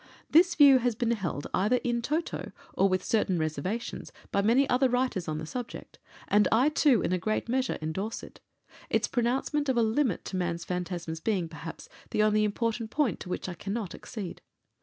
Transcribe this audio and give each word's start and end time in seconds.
This 0.31 0.55
view 0.55 0.79
has 0.79 0.95
been 0.95 1.11
held 1.11 1.45
either 1.53 1.75
in 1.83 2.01
toto, 2.01 2.51
or 2.73 2.89
with 2.89 3.03
certain 3.03 3.37
reservations, 3.37 4.11
by 4.31 4.41
many 4.41 4.67
other 4.67 4.89
writers 4.89 5.27
on 5.27 5.37
the 5.37 5.45
subject, 5.45 5.99
and 6.27 6.47
I, 6.51 6.69
too, 6.69 7.03
in 7.03 7.13
a 7.13 7.19
great 7.19 7.47
measure 7.47 7.77
endorse 7.83 8.23
it 8.23 8.39
its 8.89 9.07
pronouncement 9.07 9.69
of 9.69 9.77
a 9.77 9.83
limit 9.83 10.25
to 10.25 10.37
man's 10.37 10.65
phantasms 10.65 11.19
being, 11.19 11.47
perhaps, 11.47 11.87
the 12.09 12.23
only 12.23 12.43
important 12.43 12.89
point 12.89 13.19
to 13.19 13.29
which 13.29 13.47
I 13.47 13.53
cannot 13.53 13.93
accede. 13.93 14.41